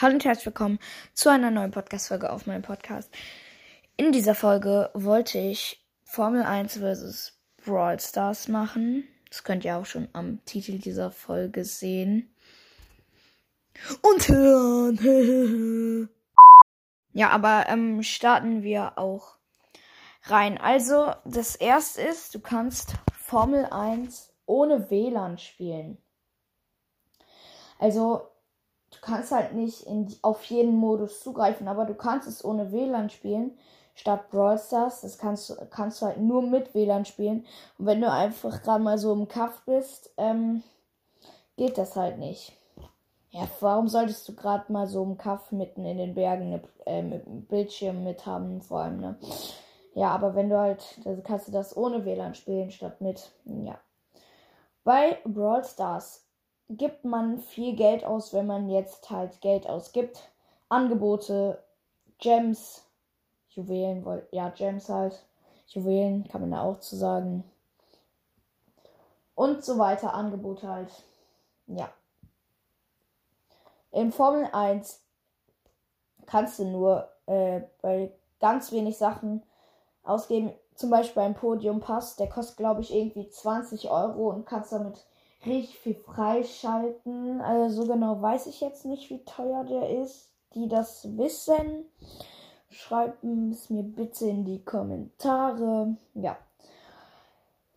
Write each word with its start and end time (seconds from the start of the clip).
Hallo 0.00 0.14
und 0.14 0.24
herzlich 0.24 0.46
willkommen 0.46 0.78
zu 1.12 1.28
einer 1.28 1.50
neuen 1.50 1.72
Podcast-Folge 1.72 2.30
auf 2.30 2.46
meinem 2.46 2.62
Podcast. 2.62 3.12
In 3.96 4.12
dieser 4.12 4.36
Folge 4.36 4.92
wollte 4.94 5.38
ich 5.38 5.84
Formel 6.04 6.44
1 6.44 6.78
vs. 6.78 7.36
Brawl 7.64 7.98
Stars 7.98 8.46
machen. 8.46 9.08
Das 9.28 9.42
könnt 9.42 9.64
ihr 9.64 9.76
auch 9.76 9.86
schon 9.86 10.06
am 10.12 10.38
Titel 10.44 10.78
dieser 10.78 11.10
Folge 11.10 11.64
sehen. 11.64 12.32
Und 14.02 14.28
hören. 14.28 16.08
ja, 17.12 17.30
aber 17.30 17.64
ähm, 17.68 18.04
starten 18.04 18.62
wir 18.62 18.98
auch 18.98 19.34
rein. 20.26 20.58
Also, 20.58 21.12
das 21.24 21.56
erste 21.56 22.02
ist, 22.02 22.36
du 22.36 22.38
kannst 22.38 22.92
Formel 23.12 23.64
1 23.64 24.32
ohne 24.46 24.90
WLAN 24.90 25.38
spielen. 25.38 25.98
Also, 27.80 28.28
kannst 29.08 29.32
halt 29.32 29.54
nicht 29.54 29.86
in, 29.86 30.14
auf 30.22 30.44
jeden 30.44 30.76
Modus 30.76 31.22
zugreifen, 31.22 31.66
aber 31.66 31.84
du 31.84 31.94
kannst 31.94 32.28
es 32.28 32.44
ohne 32.44 32.72
WLAN 32.72 33.10
spielen. 33.10 33.56
Statt 33.94 34.30
Brawl 34.30 34.58
Stars, 34.58 35.00
das 35.00 35.18
kannst, 35.18 35.56
kannst 35.70 36.00
du 36.00 36.06
halt 36.06 36.18
nur 36.18 36.42
mit 36.42 36.74
WLAN 36.74 37.04
spielen. 37.04 37.44
Und 37.78 37.86
wenn 37.86 38.00
du 38.00 38.10
einfach 38.10 38.62
gerade 38.62 38.82
mal 38.82 38.98
so 38.98 39.12
im 39.12 39.26
Kaff 39.26 39.62
bist, 39.66 40.10
ähm, 40.18 40.62
geht 41.56 41.78
das 41.78 41.96
halt 41.96 42.18
nicht. 42.18 42.52
Ja, 43.30 43.48
warum 43.60 43.88
solltest 43.88 44.28
du 44.28 44.34
gerade 44.34 44.72
mal 44.72 44.86
so 44.86 45.02
im 45.02 45.18
Kaff 45.18 45.52
mitten 45.52 45.84
in 45.84 45.98
den 45.98 46.14
Bergen 46.14 46.50
ne, 46.50 46.62
äh, 46.86 47.02
mit 47.02 47.48
Bildschirm 47.48 48.04
mit 48.04 48.24
haben, 48.24 48.62
vor 48.62 48.80
allem, 48.80 49.00
ne? 49.00 49.18
Ja, 49.94 50.10
aber 50.10 50.34
wenn 50.36 50.48
du 50.48 50.58
halt, 50.58 51.00
also 51.04 51.20
kannst 51.22 51.48
du 51.48 51.52
das 51.52 51.76
ohne 51.76 52.04
WLAN 52.04 52.34
spielen 52.34 52.70
statt 52.70 53.00
mit, 53.00 53.32
ja. 53.44 53.78
Bei 54.84 55.18
Brawl 55.24 55.64
Stars 55.64 56.27
gibt 56.68 57.04
man 57.04 57.38
viel 57.38 57.74
Geld 57.74 58.04
aus, 58.04 58.32
wenn 58.32 58.46
man 58.46 58.68
jetzt 58.68 59.10
halt 59.10 59.40
Geld 59.40 59.68
ausgibt. 59.68 60.30
Angebote, 60.68 61.62
Gems, 62.18 62.84
Juwelen, 63.50 64.04
ja, 64.32 64.50
Gems 64.50 64.88
halt. 64.88 65.24
Juwelen 65.68 66.26
kann 66.28 66.42
man 66.42 66.50
da 66.50 66.62
auch 66.62 66.80
zu 66.80 66.96
sagen. 66.96 67.44
Und 69.34 69.64
so 69.64 69.78
weiter, 69.78 70.14
Angebote 70.14 70.68
halt. 70.68 70.90
Ja. 71.66 71.90
In 73.92 74.12
Formel 74.12 74.48
1 74.52 75.00
kannst 76.26 76.58
du 76.58 76.64
nur 76.64 77.08
äh, 77.26 77.62
bei 77.80 78.12
ganz 78.40 78.72
wenig 78.72 78.98
Sachen 78.98 79.42
ausgeben. 80.02 80.52
Zum 80.74 80.90
Beispiel 80.90 81.22
ein 81.22 81.34
Podium 81.34 81.80
Pass, 81.80 82.16
der 82.16 82.28
kostet 82.28 82.58
glaube 82.58 82.82
ich 82.82 82.94
irgendwie 82.94 83.28
20 83.28 83.90
Euro 83.90 84.28
und 84.30 84.44
kannst 84.46 84.72
damit 84.72 85.04
richtig 85.46 85.78
viel 85.78 85.94
freischalten. 85.94 87.40
Also 87.40 87.82
so 87.82 87.92
genau 87.92 88.20
weiß 88.20 88.46
ich 88.46 88.60
jetzt 88.60 88.84
nicht, 88.84 89.10
wie 89.10 89.24
teuer 89.24 89.64
der 89.64 90.02
ist. 90.02 90.32
Die 90.54 90.68
das 90.68 91.16
wissen, 91.16 91.84
schreibt 92.70 93.22
es 93.22 93.70
mir 93.70 93.82
bitte 93.82 94.26
in 94.26 94.44
die 94.44 94.64
Kommentare. 94.64 95.96
Ja. 96.14 96.36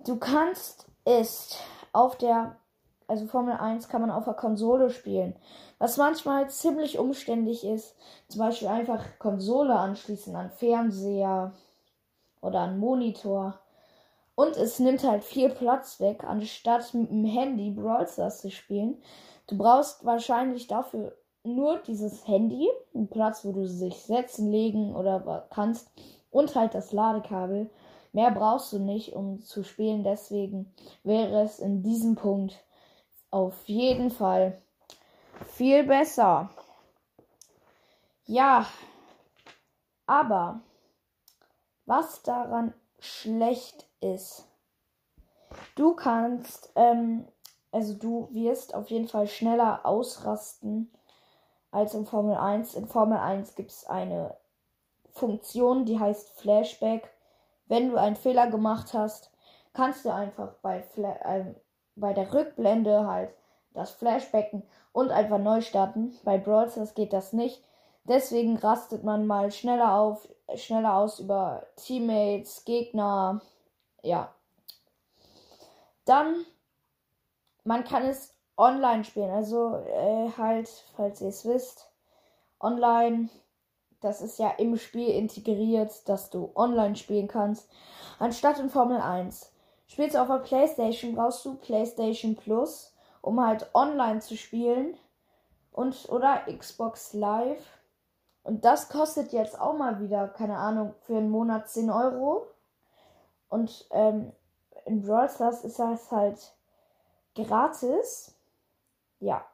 Du 0.06 0.18
kannst 0.18 0.88
es 1.04 1.58
auf 1.92 2.18
der, 2.18 2.56
also 3.08 3.26
Formel 3.28 3.56
1 3.56 3.90
kann 3.90 4.02
man 4.02 4.12
auf 4.12 4.24
der 4.24 4.34
Konsole 4.34 4.90
spielen. 4.90 5.36
Was 5.80 5.98
manchmal 5.98 6.50
ziemlich 6.50 6.98
umständlich 6.98 7.66
ist. 7.66 7.96
Zum 8.28 8.40
Beispiel 8.40 8.68
einfach 8.68 9.04
Konsole 9.20 9.76
anschließen 9.76 10.36
an 10.36 10.50
Fernseher 10.52 11.54
oder 12.42 12.62
an 12.62 12.80
Monitor. 12.80 13.60
Und 14.36 14.56
es 14.58 14.80
nimmt 14.80 15.04
halt 15.04 15.24
viel 15.24 15.50
Platz 15.50 16.00
weg, 16.00 16.24
anstatt 16.24 16.94
mit 16.94 17.10
dem 17.10 17.26
Handy 17.26 17.72
Brawl 17.72 18.08
Stars 18.08 18.42
zu 18.42 18.50
spielen. 18.50 19.02
Du 19.48 19.58
brauchst 19.58 20.06
wahrscheinlich 20.06 20.68
dafür 20.68 21.18
nur 21.44 21.80
dieses 21.80 22.28
Handy, 22.28 22.70
einen 22.94 23.10
Platz, 23.10 23.44
wo 23.44 23.52
du 23.52 23.68
sich 23.68 23.96
setzen, 23.96 24.52
legen 24.52 24.96
oder 24.96 25.48
kannst 25.50 25.92
und 26.30 26.56
halt 26.56 26.74
das 26.74 26.92
Ladekabel. 26.92 27.70
Mehr 28.14 28.32
brauchst 28.32 28.74
du 28.74 28.80
nicht, 28.80 29.14
um 29.14 29.42
zu 29.42 29.64
spielen. 29.64 30.04
Deswegen 30.04 30.74
wäre 31.04 31.42
es 31.42 31.60
in 31.60 31.82
diesem 31.82 32.16
Punkt 32.16 32.64
auf 33.32 33.64
jeden 33.66 34.12
Fall 34.12 34.62
viel 35.46 35.84
besser. 35.84 36.50
Ja, 38.26 38.66
aber 40.06 40.62
was 41.86 42.22
daran 42.22 42.74
schlecht 43.00 43.88
ist. 44.02 44.48
Du 45.76 45.96
kannst, 45.96 46.72
ähm, 46.76 47.28
also 47.72 47.94
du 47.94 48.30
wirst 48.32 48.74
auf 48.76 48.90
jeden 48.90 49.08
Fall 49.08 49.28
schneller 49.28 49.86
ausrasten 49.86 50.92
als 51.72 51.94
in 51.94 52.06
Formel 52.06 52.36
1. 52.36 52.76
In 52.76 52.88
Formel 52.88 53.18
1 53.18 53.56
gibt 53.56 53.72
es 53.72 53.86
eine 53.86 54.36
Funktion, 55.12 55.86
die 55.86 56.00
heißt 56.00 56.40
Flashback. 56.40 57.10
Wenn 57.66 57.90
du 57.90 57.98
einen 57.98 58.16
Fehler 58.16 58.48
gemacht 58.48 58.94
hast, 58.94 59.32
kannst 59.74 60.06
du 60.06 60.14
einfach 60.14 60.54
bei, 60.62 60.82
Fla 60.82 61.16
äh, 61.24 61.56
bei 61.96 62.14
der 62.14 62.34
Rückblende 62.34 63.08
halt 63.08 63.34
das 63.74 63.92
Flashbacken 63.92 64.64
und 64.92 65.12
einfach 65.12 65.40
neu 65.40 65.62
starten. 65.62 66.18
Bei 66.24 66.38
Brawl 66.38 66.70
Stars 66.70 66.94
geht 66.94 67.14
das 67.14 67.34
nicht. 67.34 67.64
Deswegen 68.04 68.58
rastet 68.58 69.04
man 69.04 69.28
mal 69.28 69.52
schneller 69.52 69.96
auf, 69.96 70.28
schneller 70.56 70.96
aus 70.96 71.20
über 71.20 71.68
Teammates, 71.78 72.66
Gegner, 72.66 73.42
ja. 74.04 74.34
Dann, 76.06 76.46
man 77.64 77.84
kann 77.84 78.04
es 78.04 78.34
online 78.58 79.04
spielen. 79.04 79.32
Also 79.32 79.76
äh, 79.78 80.30
halt, 80.38 80.70
falls 80.96 81.22
ihr 81.22 81.30
es 81.30 81.46
wisst, 81.46 81.90
online. 82.60 83.30
Das 84.02 84.22
ist 84.22 84.40
ja 84.40 84.50
im 84.58 84.78
Spiel 84.78 85.10
integriert, 85.10 86.08
dass 86.10 86.30
du 86.30 86.52
online 86.56 86.96
spielen 86.96 87.28
kannst. 87.28 87.70
Anstatt 88.20 88.60
in 88.60 88.70
Formel 88.70 89.00
1. 89.00 89.52
Spielst 89.88 90.16
du 90.16 90.22
auf 90.22 90.28
der 90.28 90.38
Playstation, 90.38 91.16
brauchst 91.16 91.46
du 91.46 91.56
Playstation 91.56 92.36
Plus, 92.36 92.96
um 93.22 93.46
halt 93.46 93.70
online 93.74 94.20
zu 94.22 94.38
spielen. 94.38 94.98
Und 95.72 96.10
oder 96.10 96.46
Xbox 96.48 97.14
Live. 97.14 97.66
Und 98.44 98.66
das 98.66 98.90
kostet 98.90 99.32
jetzt 99.32 99.60
auch 99.60 99.78
mal 99.78 100.00
wieder, 100.02 100.28
keine 100.28 100.58
Ahnung, 100.58 100.96
für 101.02 101.18
einen 101.18 101.30
Monat 101.30 101.70
10 101.70 101.92
Euro. 101.92 102.48
Und 103.52 103.86
ähm, 103.92 104.32
in 104.86 105.04
Brawl 105.04 105.30
Stars 105.30 105.64
ist 105.64 105.78
das 105.78 106.10
halt 106.10 106.54
gratis. 107.36 108.34
Ja. 109.20 109.46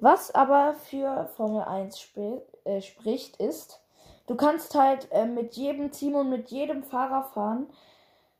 Was 0.00 0.34
aber 0.34 0.74
für 0.74 1.26
Formel 1.36 1.62
1 1.62 1.94
sp 2.00 2.42
äh, 2.64 2.80
spricht, 2.80 3.36
ist, 3.36 3.80
du 4.26 4.36
kannst 4.36 4.74
halt 4.74 5.12
äh, 5.12 5.26
mit 5.26 5.54
jedem 5.54 5.92
Team 5.92 6.14
und 6.14 6.30
mit 6.30 6.50
jedem 6.50 6.82
Fahrer 6.82 7.24
fahren. 7.24 7.68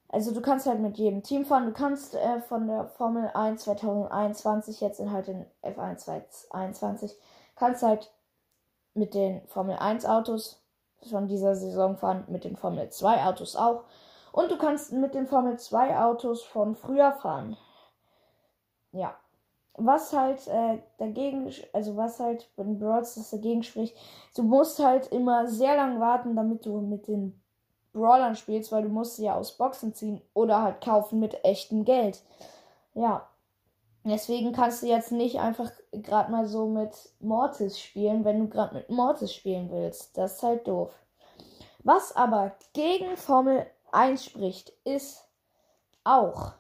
Also 0.09 0.33
du 0.33 0.41
kannst 0.41 0.67
halt 0.67 0.81
mit 0.81 0.97
jedem 0.97 1.23
Team 1.23 1.45
fahren. 1.45 1.67
Du 1.67 1.73
kannst 1.73 2.15
äh, 2.15 2.41
von 2.41 2.67
der 2.67 2.87
Formel 2.87 3.31
1 3.35 3.65
2021 3.65 4.81
jetzt 4.81 4.99
in 4.99 5.13
halt 5.13 5.29
in 5.29 5.45
F1 5.63 5.97
2021 5.99 7.15
kannst 7.55 7.83
halt 7.83 8.11
mit 8.95 9.13
den 9.13 9.47
Formel 9.49 9.77
1 9.77 10.07
Autos 10.07 10.59
von 11.07 11.29
dieser 11.29 11.55
Saison 11.55 11.97
fahren, 11.97 12.25
mit 12.29 12.45
den 12.45 12.57
Formel 12.57 12.89
2 12.91 13.25
Autos 13.25 13.57
auch. 13.57 13.85
Und 14.33 14.51
du 14.51 14.59
kannst 14.59 14.93
mit 14.93 15.15
den 15.15 15.27
Formel 15.27 15.59
2 15.59 15.99
Autos 16.01 16.43
von 16.43 16.75
früher 16.77 17.13
fahren. 17.13 17.57
Ja. 18.93 19.17
Was 19.81 20.13
halt 20.13 20.47
äh, 20.49 20.79
dagegen, 20.99 21.53
also 21.73 21.97
was 21.97 22.19
halt 22.19 22.51
bei 22.57 22.65
den 22.65 22.81
Brawls 22.81 23.15
das 23.15 23.31
dagegen 23.31 23.63
spricht, 23.63 23.97
du 24.35 24.43
musst 24.43 24.81
halt 24.81 25.07
immer 25.13 25.47
sehr 25.47 25.77
lang 25.77 26.01
warten, 26.01 26.35
damit 26.35 26.67
du 26.67 26.81
mit 26.81 27.07
den 27.07 27.41
Brawlern 27.93 28.35
spielst, 28.35 28.73
weil 28.73 28.83
du 28.83 28.89
musst 28.89 29.17
sie 29.17 29.27
ja 29.27 29.37
aus 29.37 29.57
Boxen 29.57 29.95
ziehen 29.95 30.21
oder 30.35 30.63
halt 30.63 30.81
kaufen 30.81 31.21
mit 31.21 31.45
echtem 31.45 31.85
Geld. 31.85 32.23
Ja, 32.95 33.29
Deswegen 34.09 34.53
kannst 34.53 34.83
du 34.83 34.87
jetzt 34.87 35.13
nicht 35.13 35.41
einfach 35.41 35.71
gerade 35.93 36.31
mal 36.31 36.47
so 36.47 36.67
mit 36.67 36.93
Mortis 37.21 37.79
spielen, 37.81 38.25
wenn 38.25 38.41
du 38.41 38.49
gerade 38.49 38.75
mit 38.75 38.91
Mortis 38.91 39.33
spielen 39.33 39.71
willst. 39.71 40.17
Das 40.17 40.37
ist 40.37 40.43
halt 40.43 40.67
doof. 40.67 40.93
Was 41.85 42.15
aber 42.15 42.53
gegen 42.73 43.17
Formel 43.17 43.67
1 43.93 44.25
spricht, 44.25 44.73
ist 44.85 45.25
auch, 46.05 46.53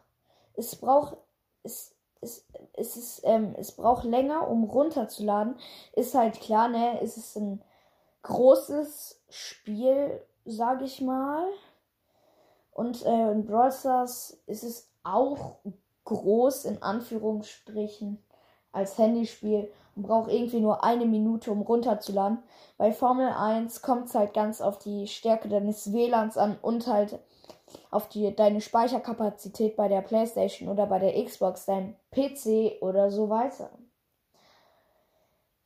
es 0.54 0.76
braucht, 0.76 1.16
es, 1.62 1.94
es, 2.20 2.46
es, 2.74 2.96
ist, 2.96 3.20
ähm, 3.24 3.54
es 3.58 3.72
braucht 3.72 4.04
länger, 4.04 4.48
um 4.48 4.64
runterzuladen. 4.64 5.56
Ist 5.92 6.14
halt 6.14 6.40
klar, 6.40 6.68
ne? 6.68 7.00
Es 7.02 7.16
ist 7.16 7.36
ein 7.36 7.62
großes 8.22 9.20
Spiel, 9.28 10.22
sag 10.44 10.82
ich 10.82 11.00
mal. 11.00 11.46
Und 12.72 13.04
äh, 13.04 13.32
in 13.32 13.44
Brawl 13.44 13.72
Stars 13.72 14.40
ist 14.46 14.62
es 14.62 14.88
auch 15.02 15.56
groß 16.08 16.64
in 16.64 16.82
Anführungsstrichen 16.82 18.18
als 18.72 18.96
Handyspiel 18.98 19.70
und 19.94 20.02
braucht 20.02 20.30
irgendwie 20.30 20.60
nur 20.60 20.84
eine 20.84 21.06
Minute, 21.06 21.50
um 21.50 21.62
runterzuladen. 21.62 22.38
Bei 22.76 22.92
Formel 22.92 23.28
1 23.28 23.82
kommt 23.82 24.06
es 24.06 24.14
halt 24.14 24.34
ganz 24.34 24.60
auf 24.60 24.78
die 24.78 25.06
Stärke 25.06 25.48
deines 25.48 25.92
WLANs 25.92 26.38
an 26.38 26.58
und 26.62 26.86
halt 26.86 27.18
auf 27.90 28.08
die, 28.08 28.34
deine 28.34 28.60
Speicherkapazität 28.60 29.76
bei 29.76 29.88
der 29.88 30.00
PlayStation 30.00 30.68
oder 30.68 30.86
bei 30.86 30.98
der 30.98 31.22
Xbox, 31.22 31.66
dein 31.66 31.96
PC 32.10 32.80
oder 32.80 33.10
so 33.10 33.28
weiter. 33.28 33.70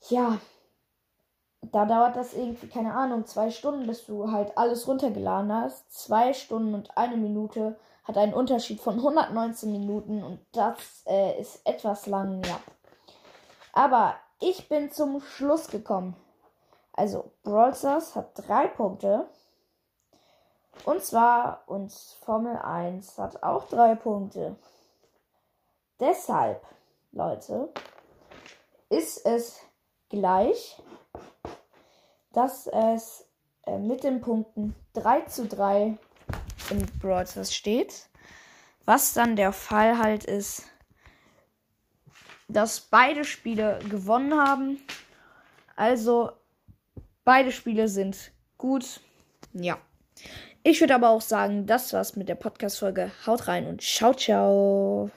ja, 0.08 0.38
da 1.72 1.86
dauert 1.86 2.16
das 2.16 2.34
irgendwie, 2.34 2.68
keine 2.68 2.94
Ahnung, 2.94 3.24
zwei 3.26 3.50
Stunden, 3.50 3.86
bis 3.86 4.04
du 4.06 4.30
halt 4.30 4.56
alles 4.58 4.86
runtergeladen 4.86 5.52
hast. 5.52 5.90
Zwei 5.90 6.34
Stunden 6.34 6.74
und 6.74 6.96
eine 6.98 7.16
Minute 7.16 7.78
hat 8.04 8.18
einen 8.18 8.34
Unterschied 8.34 8.80
von 8.80 8.96
119 8.96 9.72
Minuten 9.72 10.22
und 10.22 10.38
das 10.52 11.02
äh, 11.06 11.40
ist 11.40 11.66
etwas 11.66 12.06
lang, 12.06 12.42
ja. 12.44 12.60
Aber 13.72 14.16
ich 14.38 14.68
bin 14.68 14.90
zum 14.90 15.20
Schluss 15.20 15.68
gekommen. 15.68 16.14
Also, 16.92 17.32
Brawl 17.42 17.74
Stars 17.74 18.14
hat 18.14 18.32
drei 18.34 18.66
Punkte. 18.66 19.26
Und 20.84 21.02
zwar, 21.02 21.62
und 21.66 21.92
Formel 21.92 22.56
1 22.56 23.18
hat 23.18 23.42
auch 23.42 23.64
drei 23.68 23.94
Punkte. 23.94 24.56
Deshalb, 26.00 26.66
Leute, 27.12 27.72
ist 28.90 29.24
es 29.24 29.60
gleich, 30.10 30.82
dass 32.32 32.66
es 32.66 33.26
äh, 33.66 33.78
mit 33.78 34.04
den 34.04 34.20
Punkten 34.20 34.74
3 34.94 35.22
zu 35.22 35.46
3 35.46 35.96
in 36.70 36.86
Brawl 37.00 37.26
steht. 37.26 38.08
Was 38.84 39.12
dann 39.12 39.36
der 39.36 39.52
Fall 39.52 39.98
halt 39.98 40.24
ist, 40.24 40.64
dass 42.48 42.80
beide 42.80 43.24
Spiele 43.24 43.78
gewonnen 43.88 44.34
haben. 44.34 44.80
Also 45.76 46.32
beide 47.24 47.52
Spiele 47.52 47.88
sind 47.88 48.32
gut. 48.58 49.00
Ja. 49.52 49.78
Ich 50.64 50.80
würde 50.80 50.94
aber 50.94 51.10
auch 51.10 51.22
sagen, 51.22 51.66
das 51.66 51.92
war's 51.92 52.16
mit 52.16 52.28
der 52.28 52.36
Podcast-Folge. 52.36 53.10
Haut 53.26 53.48
rein 53.48 53.66
und 53.66 53.82
ciao, 53.82 54.14
ciao. 54.14 55.10